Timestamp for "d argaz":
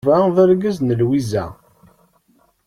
0.35-0.77